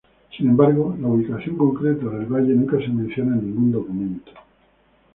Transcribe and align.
Sin 0.35 0.49
embargo, 0.49 0.97
la 0.99 1.07
ubicación 1.09 1.57
concreta 1.59 2.05
del 2.07 2.25
valle 2.25 2.55
nunca 2.55 2.79
se 2.79 2.87
menciona 2.87 3.35
en 3.35 3.45
ningún 3.45 3.71
documento. 3.71 4.31